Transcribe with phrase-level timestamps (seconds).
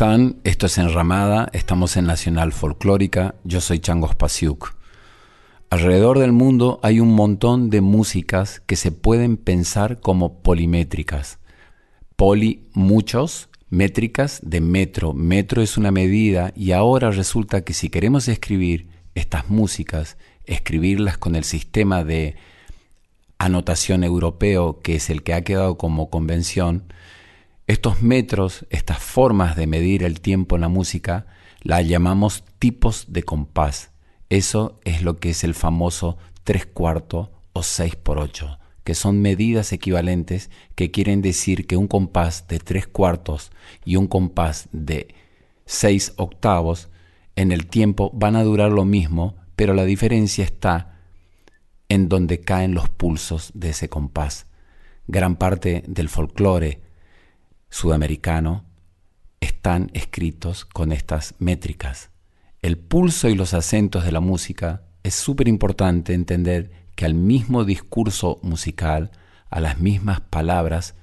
[0.00, 0.36] Están?
[0.44, 4.74] Esto es Enramada, estamos en Nacional Folclórica, yo soy Changos Pasiuk.
[5.68, 11.38] Alrededor del mundo hay un montón de músicas que se pueden pensar como polimétricas.
[12.16, 15.12] Poli, muchos, métricas de metro.
[15.12, 21.36] Metro es una medida y ahora resulta que si queremos escribir estas músicas, escribirlas con
[21.36, 22.36] el sistema de
[23.36, 26.84] anotación europeo, que es el que ha quedado como convención,
[27.66, 31.26] estos metros, estas formas de medir el tiempo en la música,
[31.62, 33.92] las llamamos tipos de compás.
[34.28, 39.20] Eso es lo que es el famoso tres cuartos o 6 por 8, que son
[39.20, 43.50] medidas equivalentes que quieren decir que un compás de tres cuartos
[43.84, 45.14] y un compás de
[45.66, 46.88] 6 octavos
[47.36, 51.00] en el tiempo van a durar lo mismo, pero la diferencia está
[51.88, 54.46] en donde caen los pulsos de ese compás.
[55.06, 56.80] Gran parte del folclore,
[57.70, 58.64] sudamericano
[59.40, 62.10] están escritos con estas métricas.
[62.60, 67.64] El pulso y los acentos de la música es súper importante entender que al mismo
[67.64, 69.10] discurso musical,
[69.48, 70.94] a las mismas palabras,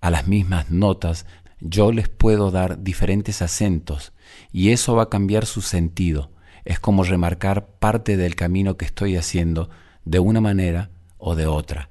[0.00, 1.24] a las mismas notas,
[1.60, 4.12] yo les puedo dar diferentes acentos
[4.52, 6.30] y eso va a cambiar su sentido.
[6.64, 9.70] Es como remarcar parte del camino que estoy haciendo
[10.04, 11.88] de una manera o de otra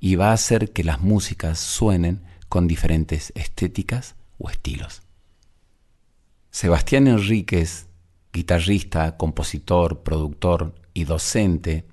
[0.00, 5.00] y va a hacer que las músicas suenen con diferentes estéticas o estilos.
[6.50, 7.86] Sebastián Enríquez,
[8.30, 11.86] guitarrista, compositor, productor y docente,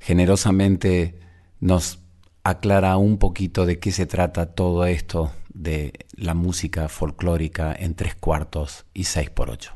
[0.00, 1.20] generosamente
[1.60, 2.00] nos
[2.42, 8.16] aclara un poquito de qué se trata todo esto de la música folclórica en tres
[8.16, 9.72] cuartos y seis por ocho.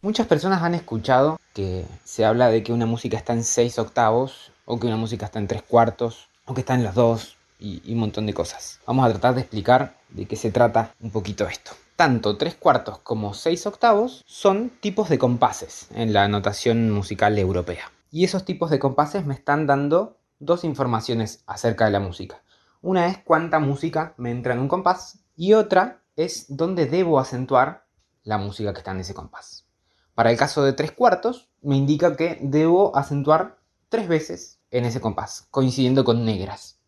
[0.00, 4.50] Muchas personas han escuchado que se habla de que una música está en seis octavos,
[4.64, 7.92] o que una música está en tres cuartos, o que está en los dos, y,
[7.92, 8.80] un montón de cosas.
[8.86, 11.72] Vamos a tratar de explicar de qué se trata un poquito esto.
[11.96, 17.92] Tanto tres cuartos como seis octavos son tipos de compases en la notación musical europea.
[18.10, 22.42] Y esos tipos de compases me están dando dos informaciones acerca de la música.
[22.80, 27.86] Una es cuánta música me entra en un compás y otra es dónde debo acentuar
[28.24, 29.66] la música que está en ese compás.
[30.14, 33.58] Para el caso de tres cuartos, me indica que debo acentuar
[33.88, 36.81] tres veces en ese compás, coincidiendo con negras.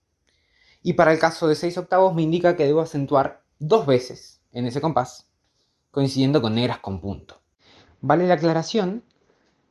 [0.87, 4.67] Y para el caso de 6 octavos me indica que debo acentuar dos veces en
[4.67, 5.27] ese compás,
[5.91, 7.41] coincidiendo con negras con punto.
[8.03, 9.03] Vale la aclaración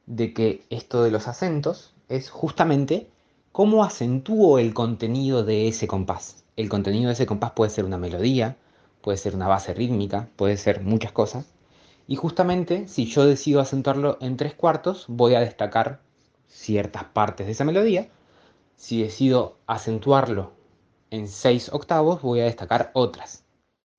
[0.08, 3.12] de que esto de los acentos es justamente
[3.52, 6.46] cómo acentúo el contenido de ese compás.
[6.56, 8.58] El contenido de ese compás puede ser una melodía,
[9.02, 11.54] puede ser una base rítmica, puede ser muchas cosas.
[12.08, 16.02] Y justamente si yo decido acentuarlo en tres cuartos, voy a destacar
[16.48, 18.10] ciertas partes de esa melodía.
[18.78, 20.63] Si decido acentuarlo
[21.14, 23.44] en 6 octavos voy a destacar otras.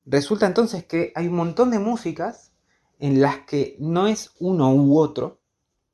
[0.05, 2.51] Resulta entonces que hay un montón de músicas
[2.99, 5.39] en las que no es uno u otro,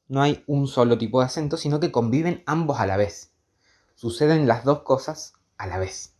[0.08, 3.34] no hay un solo tipo de acento, sino que conviven ambos a la vez.
[3.96, 6.14] Suceden las dos cosas a la vez.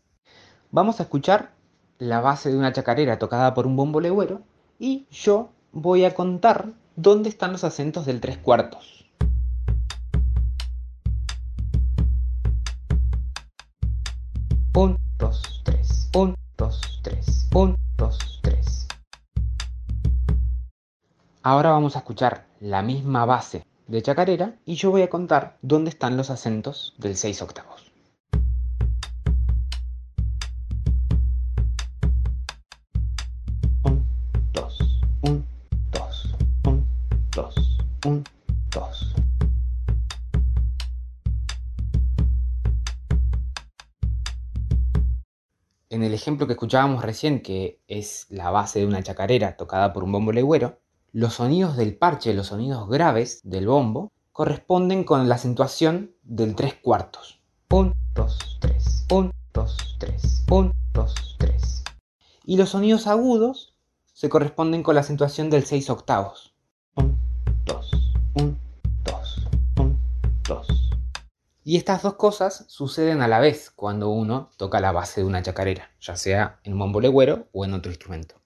[0.71, 1.55] Vamos a escuchar
[1.97, 4.43] la base de una chacarera tocada por un bombo legüero
[4.79, 9.00] y yo voy a contar dónde están los acentos del tres cuartos.
[14.73, 18.89] 1, 2, 3, 1, 2, 3, 1, 2, 3.
[21.43, 25.91] Ahora vamos a escuchar la misma base de chacarera y yo voy a contar dónde
[25.91, 27.90] están los acentos del 6 octavos.
[46.21, 50.33] Ejemplo que escuchábamos recién, que es la base de una chacarera tocada por un bombo
[50.33, 50.79] legüero,
[51.13, 56.75] los sonidos del parche, los sonidos graves del bombo, corresponden con la acentuación del 3
[56.83, 57.41] cuartos.
[57.71, 61.85] 1, 2, 3, 1, 2, 3, 1, 2, 3.
[62.45, 63.75] Y los sonidos agudos
[64.13, 66.55] se corresponden con la acentuación del 6 octavos.
[66.97, 67.17] 1,
[67.65, 67.91] 2,
[68.35, 68.57] 1,
[71.71, 75.41] Y estas dos cosas suceden a la vez cuando uno toca la base de una
[75.41, 78.40] chacarera, ya sea en un bombo legüero o en otro instrumento.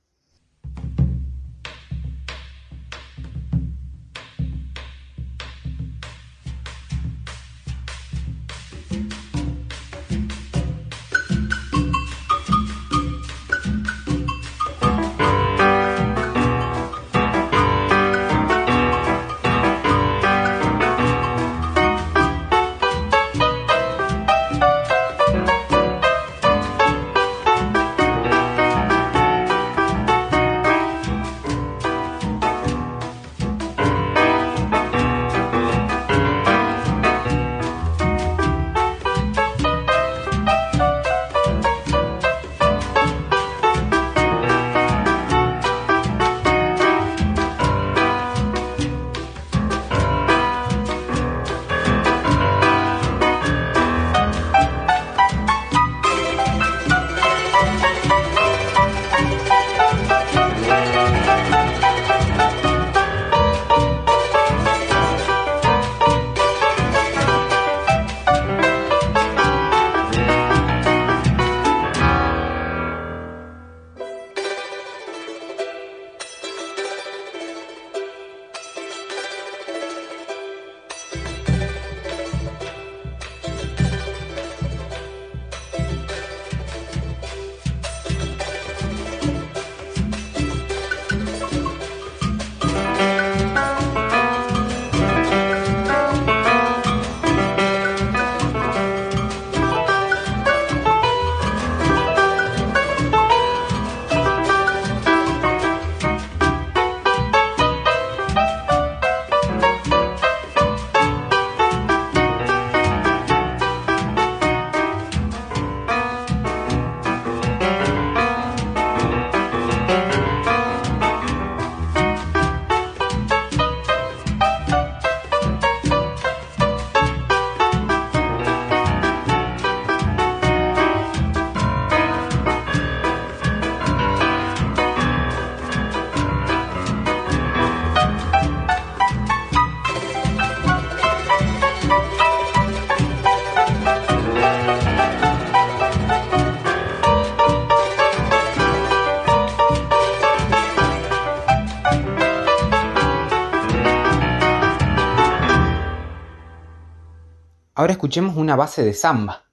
[158.05, 159.45] Escuchemos una base de samba,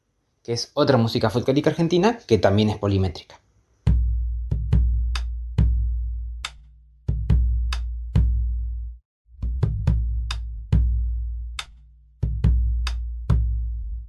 [0.43, 3.39] que es otra música folclórica argentina que también es polimétrica.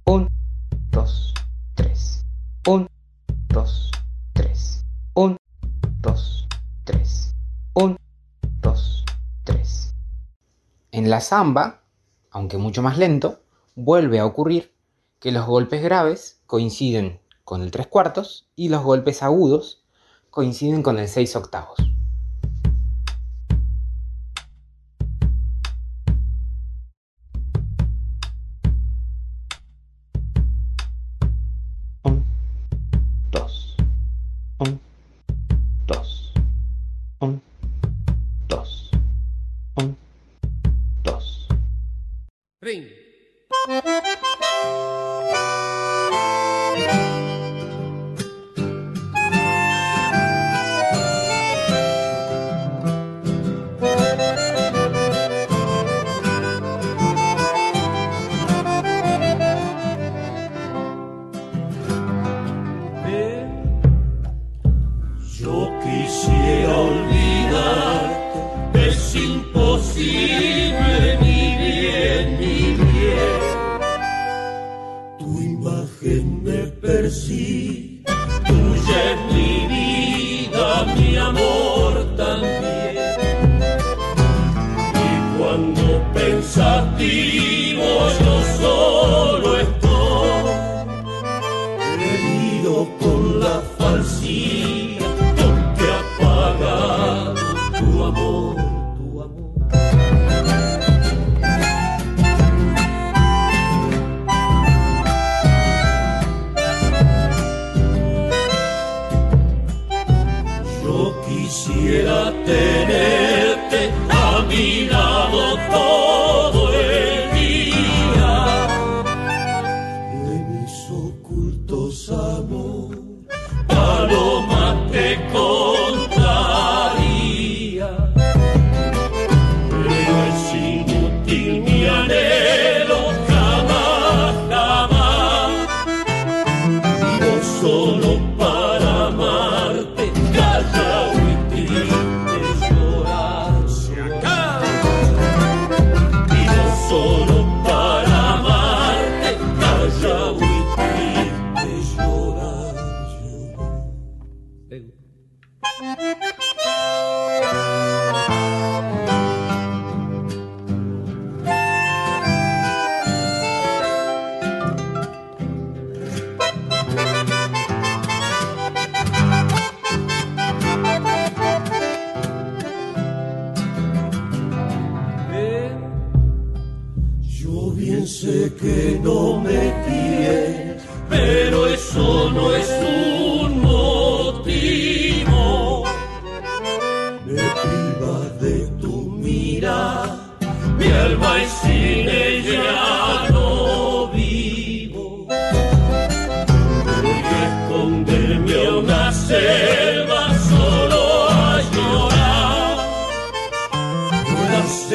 [0.03, 0.27] Un,
[0.91, 1.33] dos,
[1.75, 2.25] tres.
[2.67, 2.89] Un,
[3.47, 3.91] dos,
[4.33, 4.83] tres.
[5.13, 5.37] Un,
[6.01, 6.45] dos,
[6.83, 7.33] tres.
[7.75, 7.97] Un,
[8.61, 9.05] dos,
[9.45, 9.93] tres.
[10.91, 11.79] En la samba,
[12.29, 13.42] aunque mucho más lento,
[13.75, 14.73] vuelve a ocurrir
[15.19, 19.83] que los golpes graves coinciden con el 3 cuartos y los golpes agudos
[20.29, 21.92] coinciden con el 6 octavos.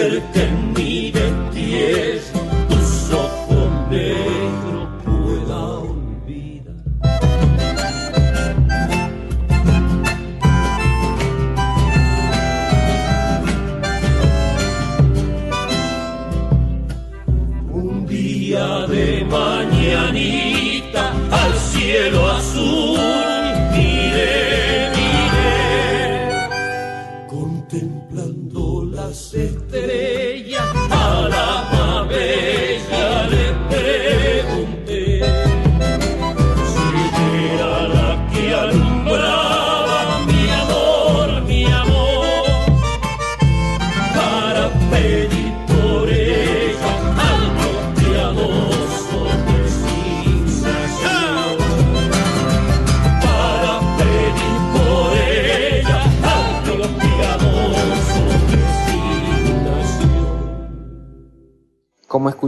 [0.08, 1.07] Puede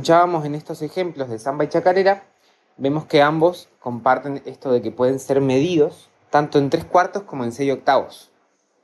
[0.00, 2.22] escuchábamos en estos ejemplos de samba y chacarera,
[2.78, 7.44] vemos que ambos comparten esto de que pueden ser medidos tanto en tres cuartos como
[7.44, 8.30] en seis octavos.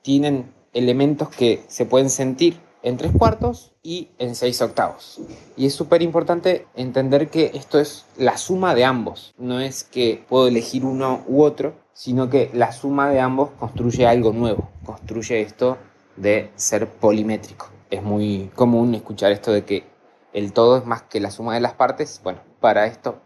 [0.02, 5.18] Tienen elementos que se pueden sentir en tres cuartos y en seis octavos.
[5.56, 9.32] Y es súper importante entender que esto es la suma de ambos.
[9.38, 14.06] No es que puedo elegir uno u otro, sino que la suma de ambos construye
[14.06, 14.68] algo nuevo.
[14.84, 15.78] Construye esto
[16.18, 17.70] de ser polimétrico.
[17.90, 19.95] Es muy común escuchar esto de que
[20.36, 22.20] el todo es más que la suma de las partes.
[22.22, 23.22] Bueno, para esto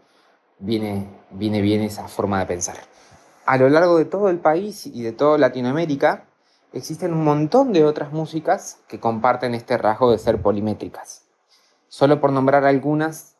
[0.59, 2.77] viene, viene bien esa forma de pensar.
[3.45, 6.23] A lo largo de todo el país y de toda Latinoamérica
[6.71, 11.27] existen un montón de otras músicas que comparten este rasgo de ser polimétricas.
[11.89, 13.35] Solo por nombrar algunas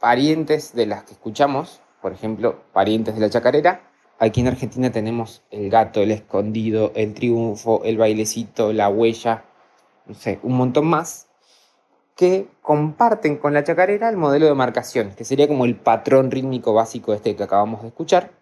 [0.00, 5.44] parientes de las que escuchamos, por ejemplo, parientes de la chacarera, aquí en Argentina tenemos
[5.52, 9.44] el gato, el escondido, el triunfo, el bailecito, la huella,
[10.06, 11.28] no sé, un montón más,
[12.16, 16.72] que comparten con la chacarera el modelo de marcación, que sería como el patrón rítmico
[16.72, 18.32] básico este que acabamos de escuchar,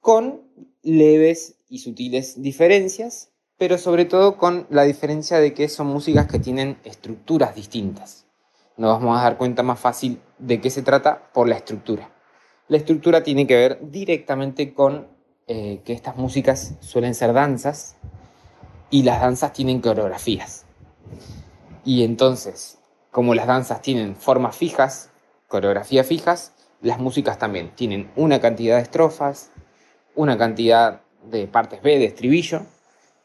[0.00, 0.42] con
[0.82, 6.38] leves y sutiles diferencias, pero sobre todo con la diferencia de que son músicas que
[6.38, 8.26] tienen estructuras distintas.
[8.76, 12.10] Nos vamos a dar cuenta más fácil de qué se trata por la estructura.
[12.68, 15.08] La estructura tiene que ver directamente con
[15.46, 17.96] eh, que estas músicas suelen ser danzas
[18.90, 20.66] y las danzas tienen coreografías.
[21.84, 22.75] Y entonces,
[23.16, 25.08] como las danzas tienen formas fijas,
[25.48, 29.52] coreografías fijas, las músicas también tienen una cantidad de estrofas,
[30.14, 32.60] una cantidad de partes B, de estribillo,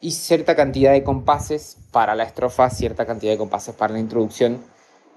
[0.00, 4.64] y cierta cantidad de compases para la estrofa, cierta cantidad de compases para la introducción,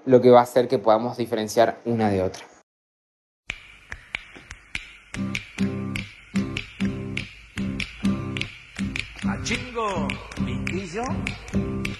[0.04, 2.44] lo que va a hacer que podamos diferenciar una de otra.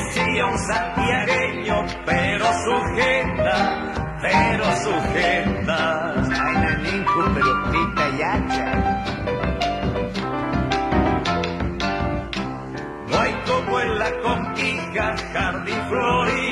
[0.00, 6.14] parecía un santiagueño, pero sujeta, pero sujeta.
[6.40, 8.66] Ay, naninco, pero pita y hacha.
[13.08, 16.49] Voy como en la conquija, jardín florido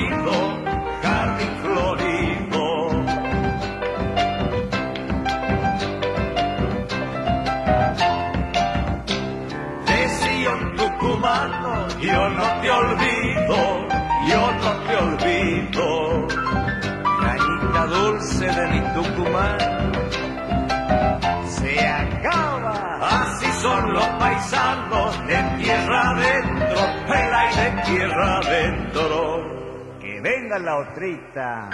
[21.47, 22.99] se acaba.
[23.01, 29.99] Así son los paisanos de tierra adentro, y de tierra adentro.
[29.99, 31.69] Que venga la otrita.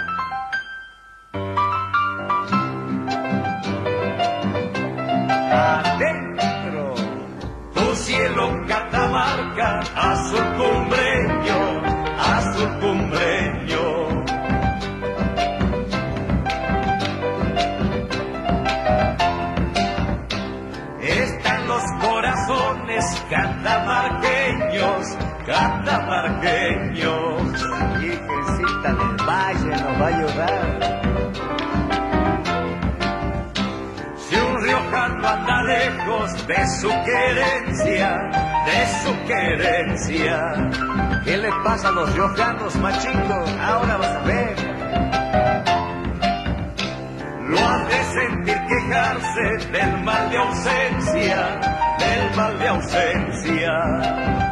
[5.52, 6.94] Adentro,
[7.74, 11.82] tu cielo catamarca, azul cumbreño,
[12.18, 13.65] azul cumbreño.
[25.46, 27.42] Catamarqueños.
[28.00, 30.62] Virgencita del Valle nos va a ayudar.
[34.16, 38.08] Si un riojano anda lejos de su querencia,
[38.66, 40.36] de su querencia.
[41.24, 43.44] ¿Qué le pasa a los riojanos, machito?
[43.62, 44.56] Ahora vas a ver.
[47.48, 51.60] Lo hace sentir quejarse del mal de ausencia
[51.98, 54.45] del mal de ausencia.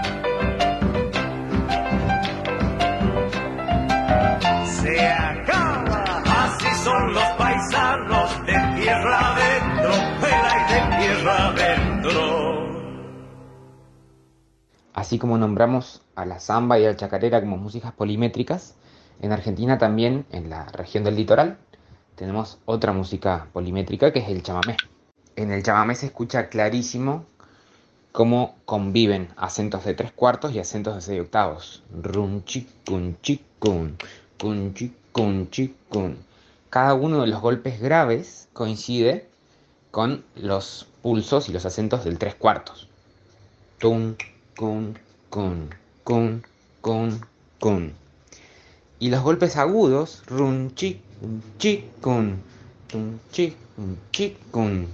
[15.04, 18.74] Así como nombramos a la samba y a la chacarera como músicas polimétricas,
[19.20, 21.58] en Argentina también, en la región del litoral,
[22.14, 24.78] tenemos otra música polimétrica que es el chamamé.
[25.36, 27.26] En el chamamé se escucha clarísimo
[28.12, 31.82] cómo conviven acentos de tres cuartos y acentos de seis octavos.
[31.92, 33.98] Run, chicun, chicun,
[34.40, 36.16] cun, chicun, chicun.
[36.70, 39.28] Cada uno de los golpes graves coincide
[39.90, 42.88] con los pulsos y los acentos del tres cuartos.
[43.76, 44.16] Tun,
[44.56, 44.98] cun,
[45.30, 45.70] cun,
[46.04, 46.42] cun,
[46.80, 47.20] cun,
[47.58, 47.92] cun.
[48.98, 52.42] Y los golpes agudos, run, chicun, chicun,
[52.88, 54.88] tun, chicun, chicun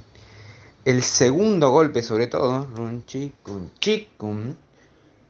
[0.85, 2.67] el segundo golpe, sobre todo,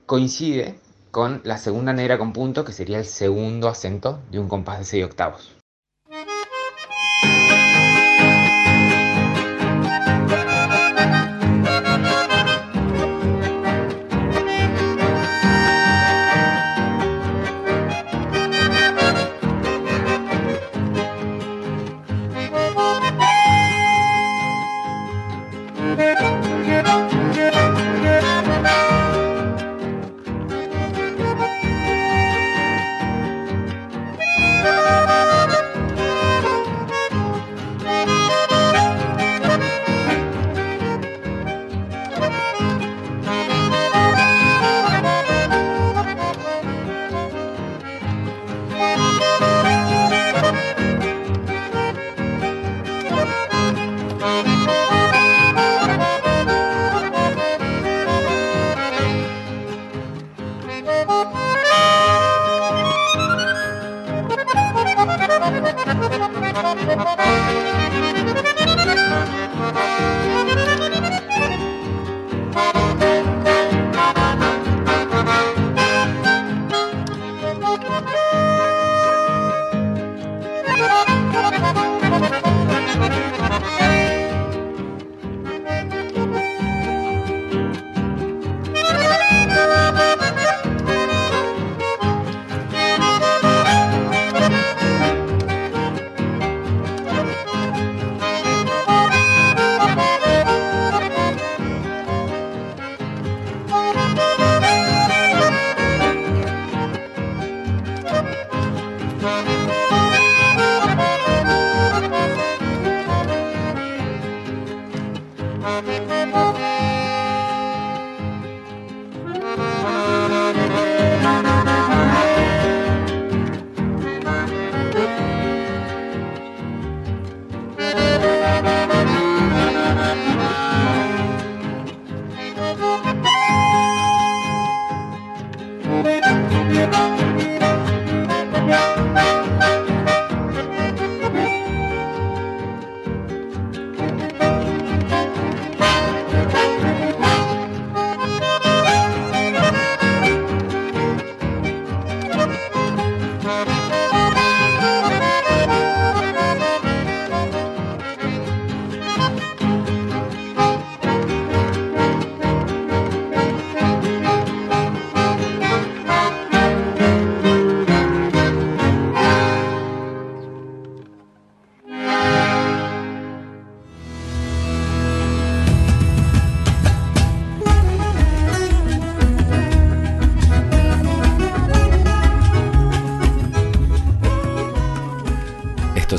[0.07, 0.79] coincide
[1.11, 4.85] con la segunda negra con punto, que sería el segundo acento de un compás de
[4.85, 5.60] 6 octavos.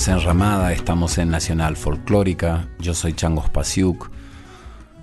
[0.01, 4.09] Es Enramada, estamos en Nacional Folclórica, yo soy Changos Pasiuk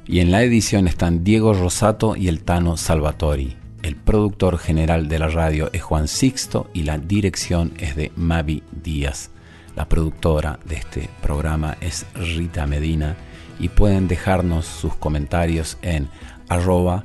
[0.04, 3.56] y en la edición están Diego Rosato y el Tano Salvatori.
[3.84, 8.64] El productor general de la radio es Juan Sixto y la dirección es de Mavi
[8.72, 9.30] Díaz.
[9.76, 13.14] La productora de este programa es Rita Medina
[13.60, 16.08] y pueden dejarnos sus comentarios en
[16.48, 17.04] arroba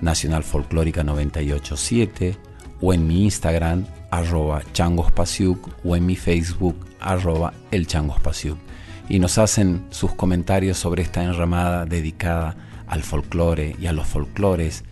[0.00, 2.36] Nacional Folclórica 987
[2.80, 7.86] o en mi Instagram arroba changospasiuk o en mi Facebook arroba el
[9.08, 12.56] y nos hacen sus comentarios sobre esta enramada dedicada
[12.86, 14.84] al folclore y a los folclores,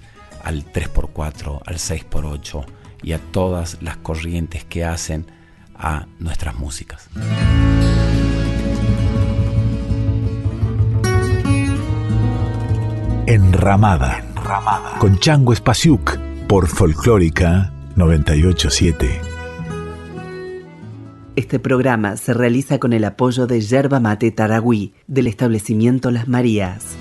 [0.43, 2.65] al 3x4, al 6x8
[3.03, 5.27] y a todas las corrientes que hacen
[5.75, 7.09] a nuestras músicas.
[13.27, 14.99] Enramada, Enramada.
[14.99, 16.17] con Chango Espasiuk
[16.47, 19.36] por Folclórica 987.
[21.37, 26.97] Este programa se realiza con el apoyo de Yerba Mate Taragüí del establecimiento Las Marías.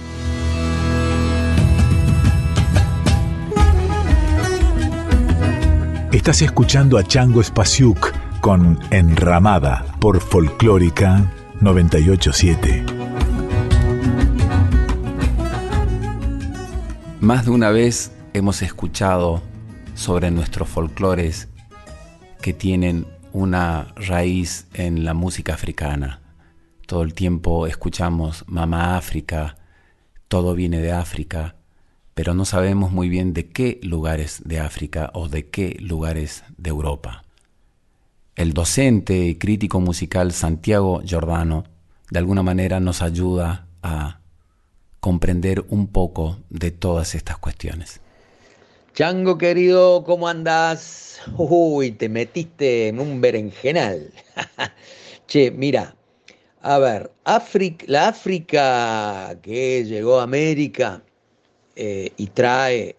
[6.12, 12.84] Estás escuchando a Chango Espasiuk con Enramada por Folclórica 987.
[17.22, 19.42] Más de una vez hemos escuchado
[19.94, 21.48] sobre nuestros folclores
[22.42, 26.22] que tienen una raíz en la música africana.
[26.88, 29.58] Todo el tiempo escuchamos Mamá África,
[30.30, 31.58] todo viene de África,
[32.14, 36.70] pero no sabemos muy bien de qué lugares de África o de qué lugares de
[36.70, 37.26] Europa.
[38.38, 41.66] El docente y crítico musical Santiago Giordano
[42.12, 44.22] de alguna manera nos ayuda a
[45.02, 48.00] comprender un poco de todas estas cuestiones.
[48.96, 51.20] Chango querido, ¿cómo andás?
[51.38, 54.10] Uy, te metiste en un berenjenal.
[55.28, 55.94] che, mira,
[56.62, 57.12] a ver,
[57.88, 61.04] la África que llegó a América
[61.76, 62.96] eh, y trae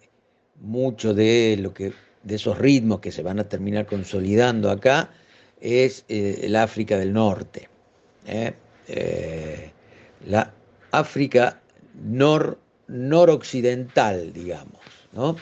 [0.61, 5.09] mucho de lo que de esos ritmos que se van a terminar consolidando acá
[5.59, 7.69] es eh, el África del Norte.
[8.27, 8.53] ¿eh?
[10.27, 10.53] la
[10.91, 11.59] África
[11.95, 14.81] nor, noroccidental, digamos,
[15.11, 15.35] ¿no?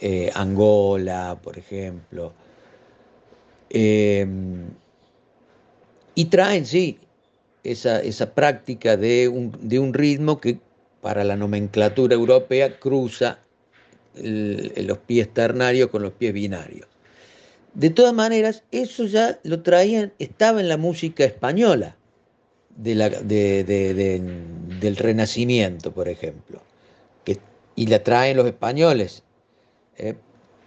[0.00, 2.32] Eh, Angola, por ejemplo.
[3.70, 4.68] Em,
[6.14, 6.98] y traen, sí,
[7.64, 10.58] esa, esa práctica de un, de un, ritmo que
[11.00, 13.40] para la nomenclatura europea cruza
[14.14, 16.88] los pies ternarios con los pies binarios.
[17.74, 21.96] De todas maneras, eso ya lo traían, estaba en la música española
[22.76, 26.62] de la, del Renacimiento, por ejemplo,
[27.76, 29.22] y la traen los españoles
[29.98, 30.14] eh,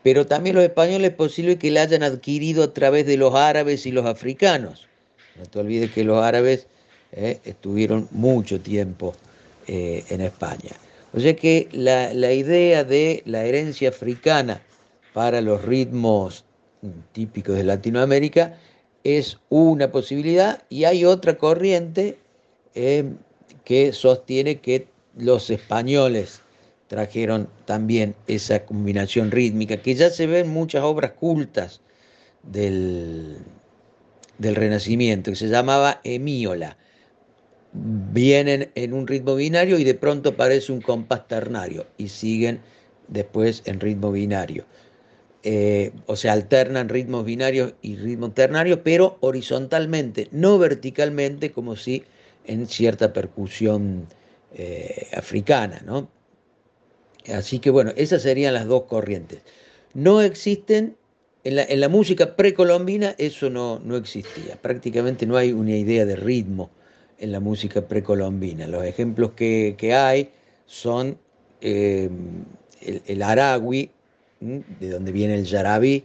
[0.03, 3.85] pero también los españoles es posible que la hayan adquirido a través de los árabes
[3.85, 4.87] y los africanos.
[5.37, 6.67] No te olvides que los árabes
[7.11, 9.13] eh, estuvieron mucho tiempo
[9.67, 10.71] eh, en España.
[11.13, 14.61] O sea que la, la, idea de la herencia africana
[15.13, 16.45] para los ritmos
[17.11, 18.57] típicos de Latinoamérica
[19.03, 22.17] es una posibilidad y hay otra corriente
[22.73, 26.40] que sostiene que los españoles
[26.91, 31.79] trajeron también esa combinación rítmica, que ya se ve en muchas obras cultas
[32.43, 33.37] del,
[34.37, 36.75] del Renacimiento, que se llamaba Emíola.
[37.71, 42.59] Vienen en un ritmo binario y de pronto aparece un compás ternario y siguen
[43.07, 44.65] después en ritmo binario.
[45.43, 52.03] Eh, o sea, alternan ritmos binarios y ritmos ternarios, pero horizontalmente, no verticalmente como si
[52.43, 54.07] en cierta percusión
[54.53, 56.09] eh, africana, ¿no?
[57.29, 59.41] Así que bueno, esas serían las dos corrientes.
[59.93, 60.95] No existen,
[61.43, 66.69] en la, música precolombina eso no, no existía, prácticamente no hay una idea de ritmo
[67.19, 68.67] en la música precolombina.
[68.67, 70.29] Los ejemplos que, hay
[70.65, 71.17] son
[71.61, 72.43] em,
[72.81, 73.89] el, el,
[74.79, 76.03] de donde viene el yarabí,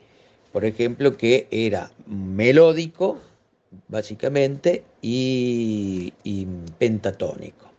[0.53, 3.19] por ejemplo, que era melódico,
[3.89, 6.13] básicamente, y
[6.79, 7.71] pentatónico.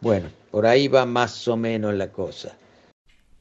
[0.00, 2.56] Bueno, por ahí va más o menos la cosa.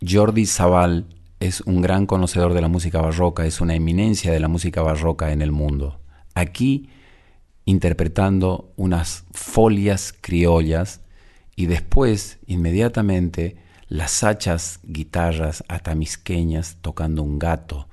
[0.07, 1.05] Jordi Zabal
[1.39, 5.31] es un gran conocedor de la música barroca, es una eminencia de la música barroca
[5.31, 5.99] en el mundo.
[6.33, 6.89] Aquí
[7.65, 11.01] interpretando unas folias criollas
[11.55, 13.57] y después, inmediatamente,
[13.89, 17.87] las hachas guitarras atamisqueñas tocando un gato.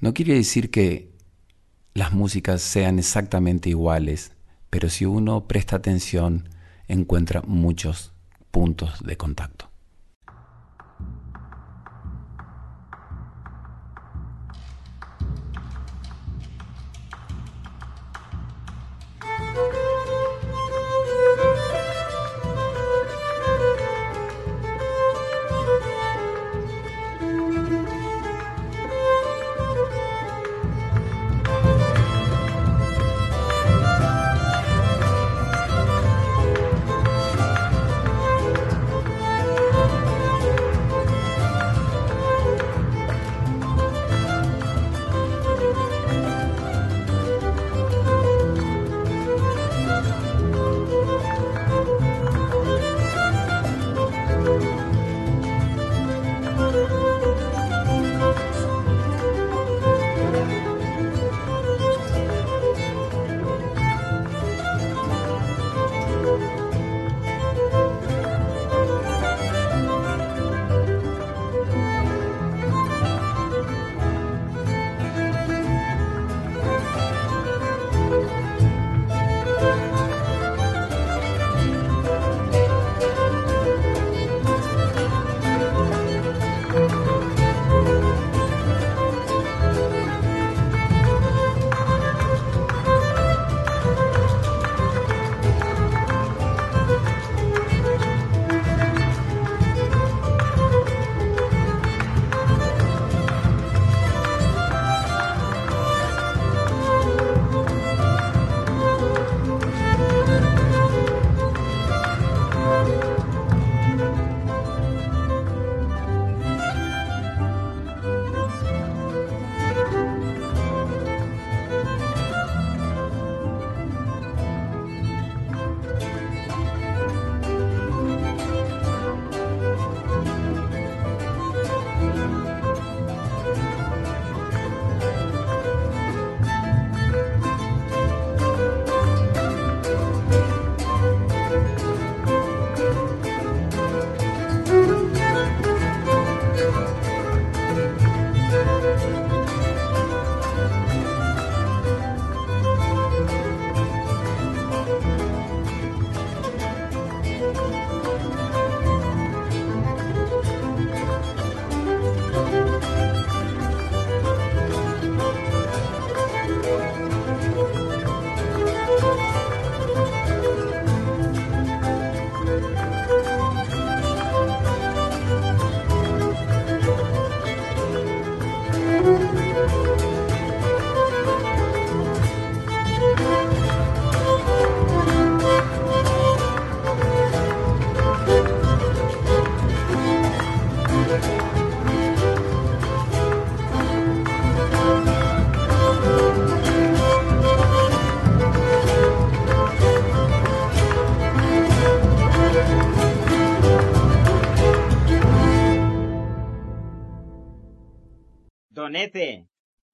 [0.00, 1.10] No quiere decir que
[1.92, 4.32] las músicas sean exactamente iguales,
[4.70, 6.48] pero si uno presta atención,
[6.88, 8.12] encuentra muchos
[8.50, 9.69] puntos de contacto.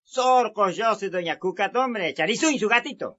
[0.08, 3.18] Sorco, yo soy doña Cuca, hombre, charizo y su gatito.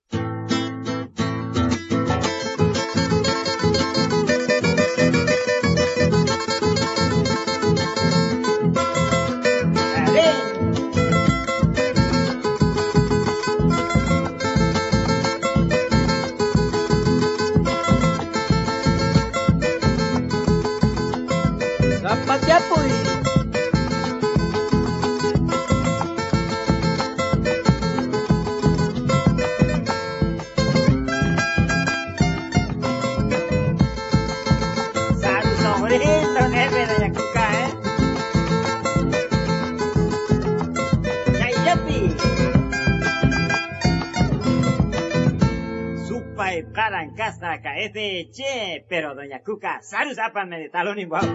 [47.27, 51.27] Casa KF, che, pero doña Cuca, saru zapan me de talón igual.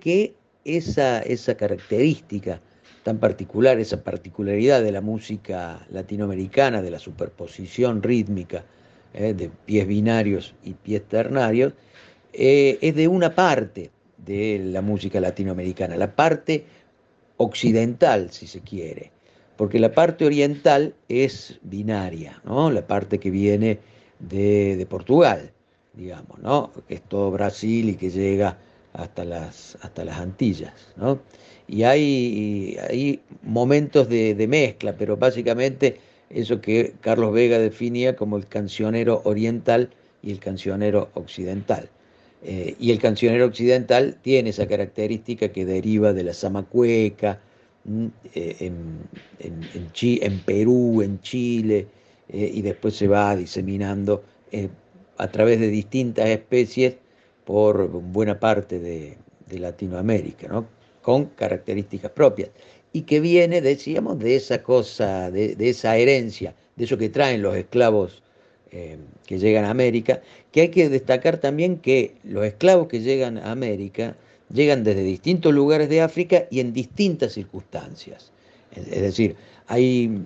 [0.00, 2.60] Que esa, esa característica
[3.02, 8.64] tan particular, esa particularidad de la música latinoamericana, de la superposición rítmica
[9.14, 11.72] eh, de pies binarios y pies ternarios,
[12.32, 16.64] eh, es de una parte de la música latinoamericana, la parte
[17.36, 19.12] occidental, si se quiere,
[19.56, 22.70] porque la parte oriental es binaria, ¿no?
[22.70, 23.80] la parte que viene
[24.18, 25.52] de, de Portugal,
[25.94, 26.70] digamos, ¿no?
[26.88, 28.58] que es todo Brasil y que llega
[28.94, 31.20] hasta las, hasta las Antillas, ¿no?
[31.66, 35.98] Y hay, hay momentos de, mezcla, pero básicamente
[36.30, 39.90] eso que Carlos Vega definía como el cancionero oriental
[40.22, 41.88] y el cancionero occidental.
[42.42, 47.40] Eh, y el cancionero occidental tiene esa característica que deriva de la zamacueca,
[48.34, 48.98] eh, en,
[49.40, 51.86] en, Perú, en Chile,
[52.28, 54.22] eh, y después se va diseminando
[55.16, 56.96] a través de distintas especies
[57.44, 59.18] por buena parte de,
[59.50, 60.66] Latinoamérica, ¿no?
[61.00, 62.50] con características propias,
[62.92, 67.54] y que viene, decíamos, de esa cosa, de, esa herencia, de eso que traen los
[67.56, 68.22] esclavos
[68.72, 73.38] eh, que llegan a América, que hay que destacar también que los esclavos que llegan
[73.38, 74.16] a América
[74.52, 78.32] llegan desde distintos lugares de África y en distintas circunstancias.
[78.74, 80.20] Es, decir, hay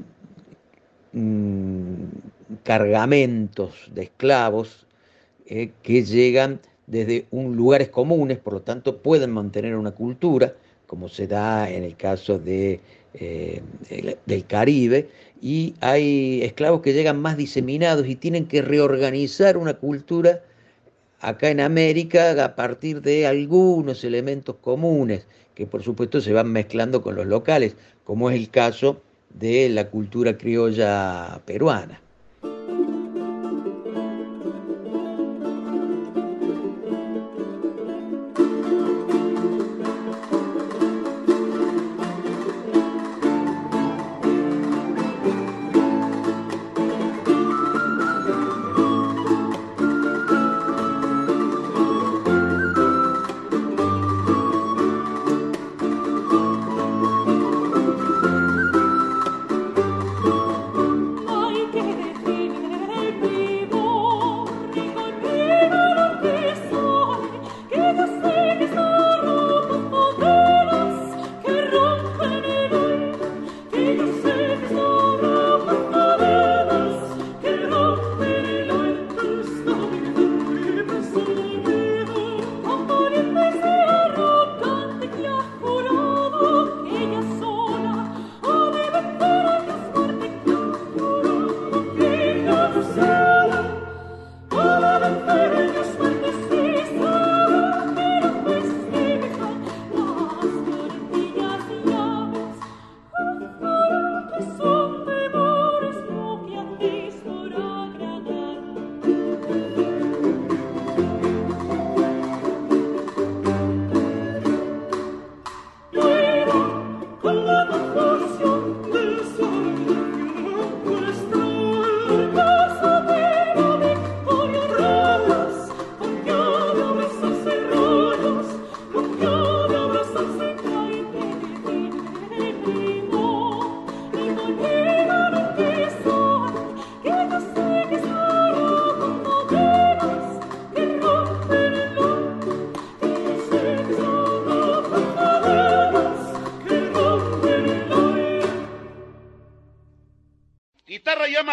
[1.13, 2.05] mm,
[2.63, 4.87] cargamentos de esclavos
[5.47, 10.55] eh, que llegan desde un lugares comunes, por lo tanto pueden mantener una cultura,
[10.87, 12.81] como se da en el caso de,
[13.15, 13.63] eh,
[14.27, 15.09] del Caribe,
[15.41, 20.43] y hay esclavos que llegan más diseminados y tienen que reorganizar una cultura
[21.21, 27.03] acá en América a partir de algunos elementos comunes, que por supuesto se van mezclando
[27.03, 29.03] con los locales, como es el caso
[29.35, 32.01] de la cultura criolla peruana.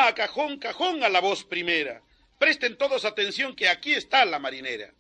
[0.08, 2.02] A cajón, cajón a la voz primera.
[2.40, 4.94] Presten todos atención que aquí está la marinera.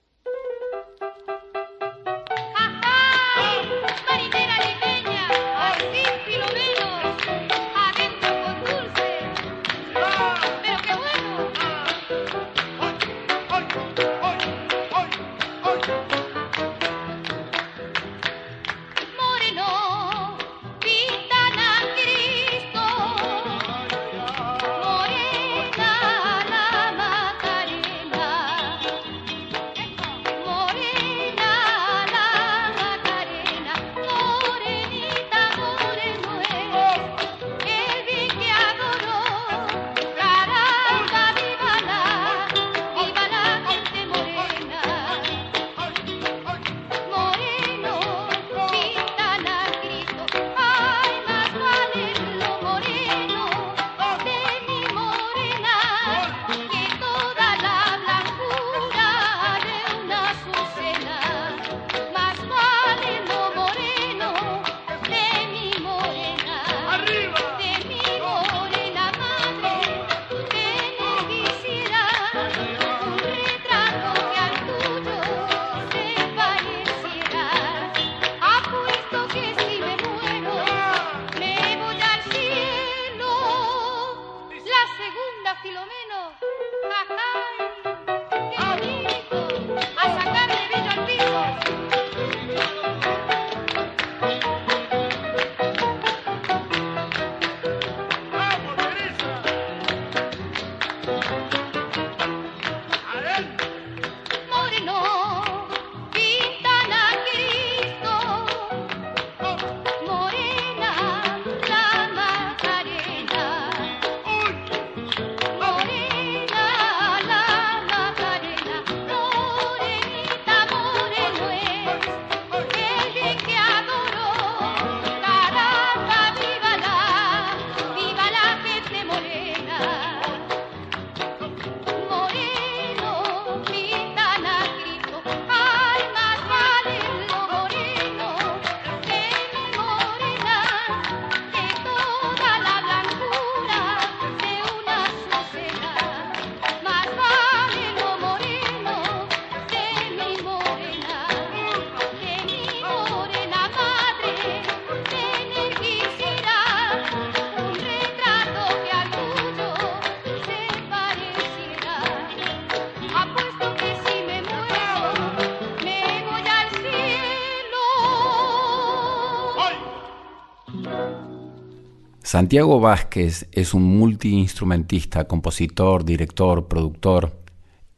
[172.35, 177.41] Santiago Vázquez es un multiinstrumentista, compositor, director, productor,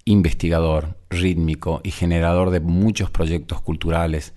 [0.06, 4.36] investigador, rítmico y generador de muchos proyectos culturales.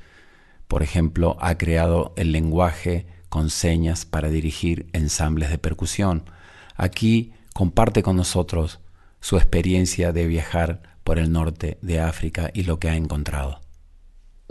[0.68, 6.24] Por ejemplo, ha creado el lenguaje con señas para dirigir ensambles de percusión.
[6.76, 8.80] Aquí comparte con nosotros
[9.20, 13.60] su experiencia de viajar por el norte de África y lo que ha encontrado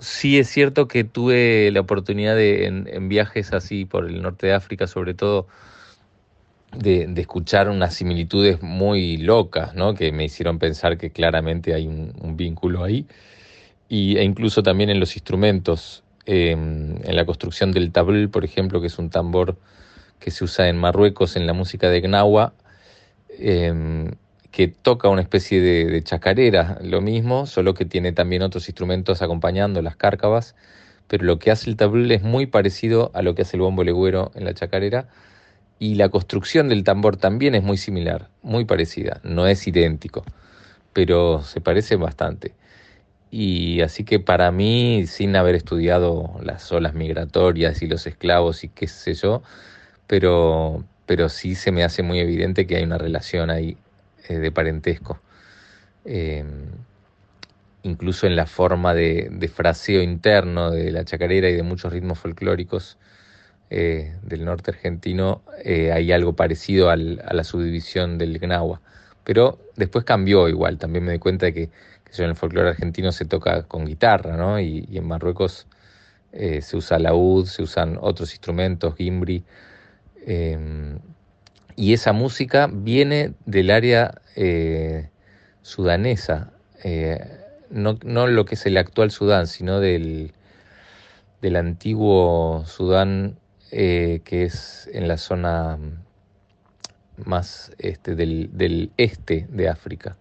[0.02, 4.54] sí es cierto que tuve la oportunidad de, en, viajes así por el norte de
[4.54, 5.48] África, sobre todo,
[6.78, 9.94] de, escuchar unas similitudes muy locas, ¿no?
[9.94, 13.06] Que me hicieron pensar que claramente hay un, vínculo ahí.
[13.90, 18.82] Y, e incluso también en los instrumentos, em, en la construcción del tabl, por ejemplo,
[18.82, 19.58] que es un tambor
[20.20, 22.54] que se usa en Marruecos en la música de Gnawa.
[23.40, 24.12] Em,
[24.52, 29.82] que toca una especie de, chacarera, lo mismo, solo que tiene también otros instrumentos acompañando,
[29.82, 30.56] las cárcavas,
[31.08, 33.84] pero lo que hace el tablil es muy parecido a lo que hace el bombo
[33.84, 35.08] legüero en la chacarera,
[35.80, 40.26] y la construcción del tambor también es muy similar, muy parecida, no es idéntico,
[40.94, 42.54] pero se parece bastante.
[43.32, 48.70] Y así que para mí, sin haber estudiado las olas migratorias y los esclavos y
[48.70, 49.44] qué sé yo,
[50.08, 53.78] pero, pero sí se me hace muy evidente que hay una relación ahí
[54.38, 55.20] de parentesco.
[56.06, 56.44] Eh,
[57.84, 62.98] incluso en la forma de, fraseo interno de la chacarera y de muchos ritmos folclóricos
[63.70, 68.82] eh, del norte argentino, hay algo parecido a la subdivisión del Gnawa.
[69.24, 71.70] Pero después cambió igual, también me di cuenta de que,
[72.18, 74.60] en el folclore argentino se toca con guitarra, ¿no?
[74.60, 75.68] Y, en Marruecos
[76.32, 79.44] se usa laúd, se usan otros instrumentos, gimbri
[81.80, 85.10] y esa música viene del área eh,
[85.62, 86.52] sudanesa,
[86.84, 90.34] eh, no, lo que es el actual Sudán, sino del,
[91.42, 93.38] del antiguo Sudán
[93.72, 95.80] eh, que es en la zona
[97.16, 100.18] más este, del, este de África,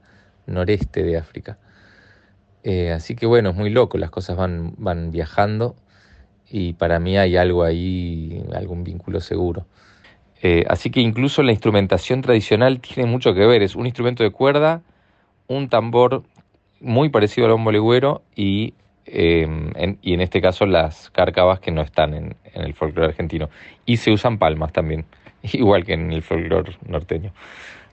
[0.46, 1.58] noreste de África.
[2.62, 5.74] Eh, así que bueno, es muy loco, las cosas van, van viajando
[6.48, 9.66] y para mí hay algo ahí, algún vínculo seguro.
[10.42, 14.30] Eh, así que incluso la instrumentación tradicional tiene mucho que ver, es un instrumento de
[14.30, 14.82] cuerda,
[15.48, 16.22] un tambor
[16.80, 18.74] muy parecido al bombo legüero y,
[19.06, 23.48] em, en, y en este caso las cárcavas que no están en, el folclore argentino.
[23.84, 25.04] Y se usan palmas también,
[25.42, 27.32] igual que en el folclore norteño.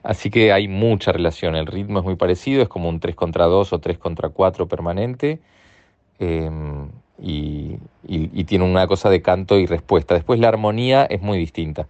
[0.02, 3.46] Así que hay mucha relación, el ritmo es muy parecido, es como un 3 contra
[3.46, 5.40] 2 o 3 contra 4 permanente.
[6.18, 6.88] Em,
[7.20, 7.78] y,
[8.44, 10.14] tiene una cosa de canto y respuesta.
[10.14, 11.88] Después la armonía es muy distinta.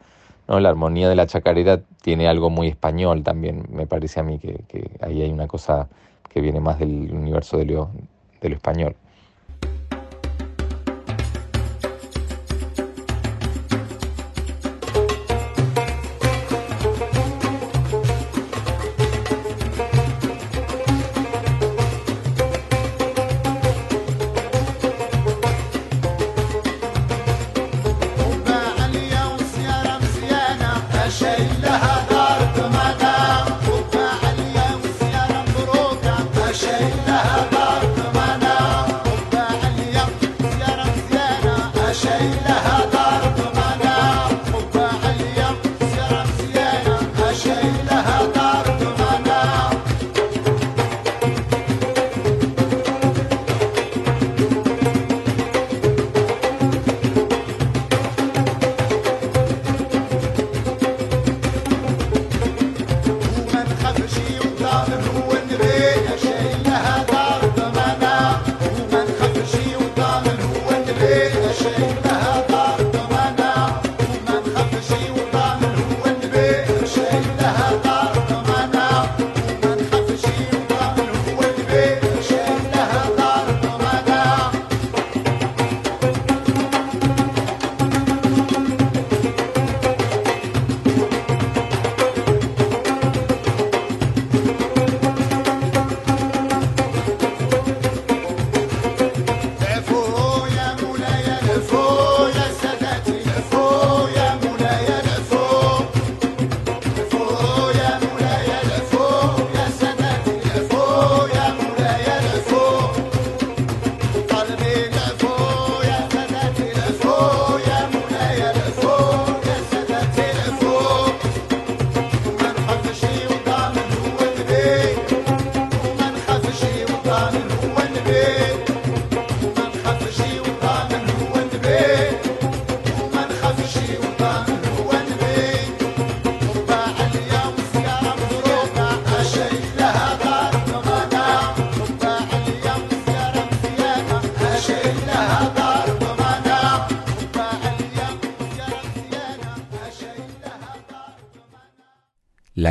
[0.49, 0.61] ¿No?
[0.61, 4.61] La armonía de la chacarera tiene algo muy español también, me parece a mí que,
[4.69, 5.89] que ahí hay una cosa
[6.29, 7.91] que viene más del universo de lo,
[8.41, 8.97] de lo español.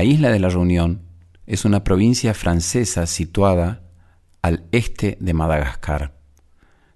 [0.06, 1.02] Isla de la Reunión
[1.46, 3.82] es una provincia francesa situada
[4.42, 6.14] al este de Madagascar.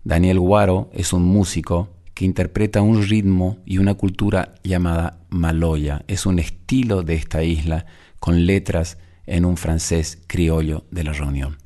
[0.03, 6.03] Daniel Guaro es un músico que interpreta un ritmo y una cultura llamada maloya.
[6.07, 7.85] Es un estilo de esta isla
[8.19, 11.57] con letras en un francés criollo de la Reunión.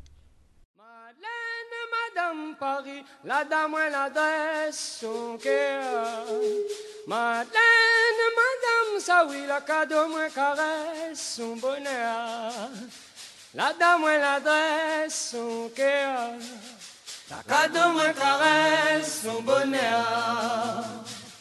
[8.94, 12.52] Madame, ça oui, la cadeau, moi caresse son bonheur.
[13.56, 16.34] La dame, elle adresse son cœur.
[17.30, 20.86] La cadeau, moi caresse son bonheur.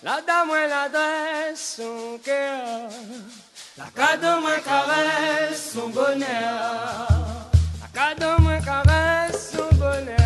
[0.03, 2.89] La dame, elle adresse son cœur.
[3.77, 7.09] La cadeau, moi caresse son bonheur.
[7.83, 10.22] La cadeau, moi caresse son bonheur.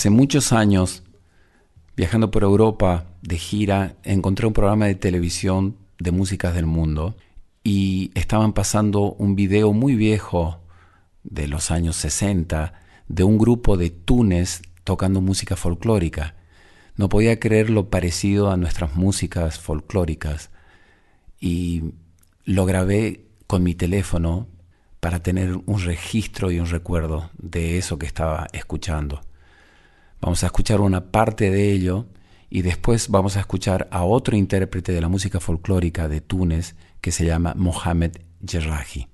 [0.00, 1.02] Hace muchos años,
[1.94, 7.18] viajando por Europa de gira, encontré un programa de televisión de músicas del mundo
[7.64, 10.62] y estaban pasando un video muy viejo
[11.22, 12.72] de los años 60
[13.08, 16.34] de un grupo de Túnez tocando música folclórica.
[16.96, 20.48] No podía creer lo parecido a nuestras músicas folclóricas
[21.38, 21.92] y
[22.46, 24.48] lo grabé con mi teléfono
[24.98, 29.20] para tener un registro y un recuerdo de eso que estaba escuchando.
[30.20, 32.06] Vamos a escuchar una parte de ello
[32.50, 37.12] y después vamos a escuchar a otro intérprete de la música folclórica de Túnez que
[37.12, 39.08] se llama Mohamed Gerrahi.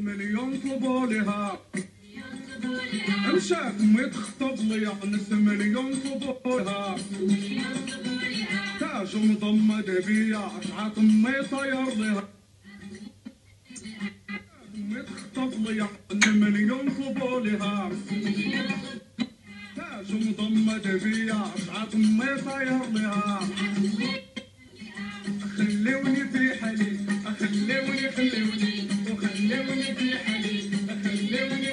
[0.00, 1.58] مليون طلبوا لها
[3.34, 6.96] مشات متخطب لي نس مليون طلبوا لها
[8.80, 12.28] تاج مضمد بيا عشعة امي طير لها
[14.74, 15.86] متخطب لي
[16.32, 17.90] مليون طلبوا لها
[19.76, 23.40] تاج مضمد بيا عشعة امي طير لها
[25.56, 26.96] خلوني في حالي
[27.38, 28.99] خلوني خلوني
[29.50, 30.70] وخلوني في حالي
[31.04, 31.66] خلوني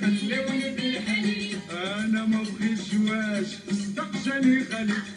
[0.00, 2.44] خلوني في حالي أنا ما
[3.10, 4.92] واش استقشني خلي.
[4.94, 5.15] بالعوينة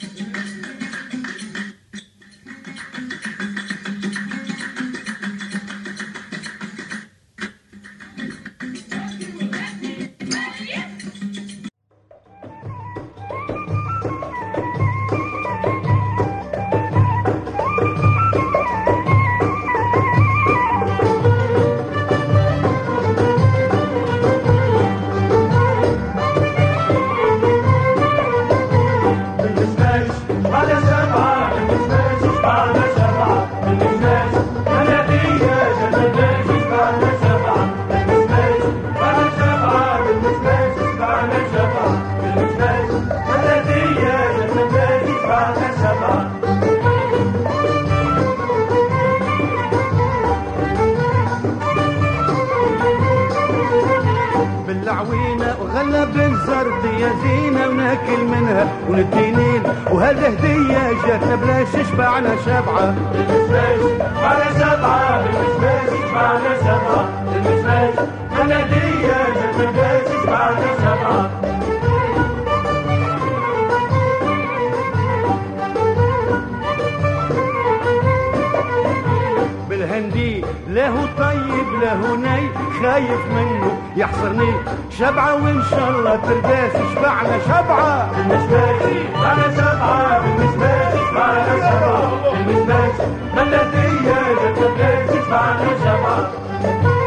[82.03, 82.49] هوني
[82.81, 84.53] خايف منه يحصرني
[84.89, 92.33] شبعة وإن شاء الله ترداس شبعنا شبعة بالنسبة لي أنا شبعة بالنسبة لي شبعنا شبعة
[92.33, 92.93] بالنسبة لي
[93.35, 96.98] بلدية ترداس شبعنا شبعة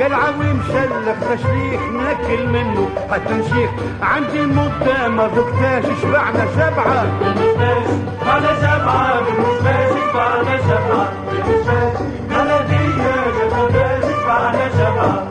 [0.00, 3.70] قلعة ومشلخ تشليخ ناكل منه حتى نشيخ
[4.02, 7.06] عندي مدة ما ذقتاش شبعنا شبعة
[8.26, 9.20] على سبعة.
[9.20, 10.58] بالمشماش على
[12.30, 15.26] بلدية جت على سبعة.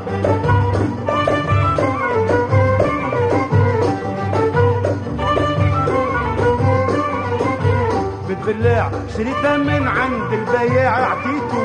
[8.28, 11.19] بالبلاع شريتها من عند البياع.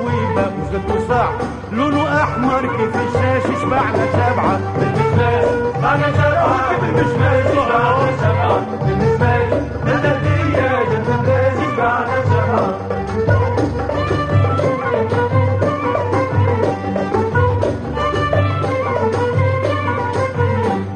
[0.04, 1.32] ويبقى مشكلته ساعة
[1.72, 5.44] لونه أحمر كيف الشاش شبعنا شبعة بالمشماش
[5.78, 9.52] أنا شبعة بالمشماش شبعنا شبعة بالمشماش
[9.84, 12.78] بلدية يا النباش شبعنا شبعة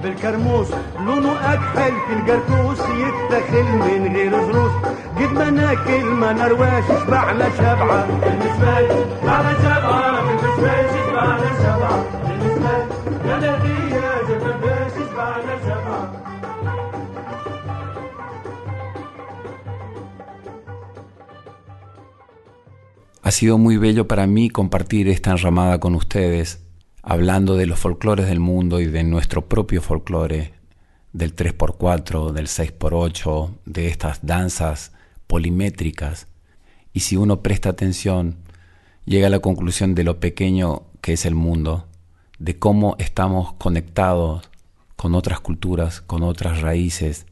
[0.02, 0.68] بالكرموس
[1.06, 4.72] لونه أكحل في الجرتوس يتخل من غير ظروف
[5.37, 8.91] قد ما ناكل ما نرواش شبعنا شبعه بالمشماش
[9.23, 12.85] على سبعة بالمشماش على سبعة بالمشماش
[13.23, 16.23] بلدية جت على سبعة
[23.25, 26.59] Ha sido muy bello para mí compartir esta enramada con ustedes,
[27.01, 30.53] hablando de los folclores del mundo y de nuestro propio folclore,
[31.13, 34.91] del 3x4, del 6x8, de estas danzas
[35.28, 36.26] polimétricas.
[36.92, 38.38] Y si uno presta atención,
[39.04, 41.86] llega a la conclusión de lo pequeño que es el mundo,
[42.40, 44.50] de cómo estamos conectados
[44.96, 47.26] con otras culturas, con otras raíces.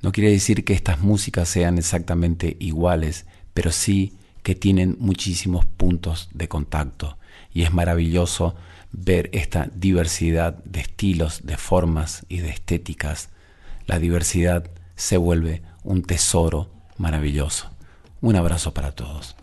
[0.00, 6.28] No quiere decir que estas músicas sean exactamente iguales, pero sí que tienen muchísimos puntos
[6.32, 7.18] de contacto.
[7.52, 8.54] Y es maravilloso
[8.92, 13.30] ver esta diversidad de estilos, de formas y de estéticas.
[13.86, 16.70] La diversidad se vuelve un tesoro
[17.00, 17.70] maravilloso.
[18.20, 19.34] Un abrazo para todos.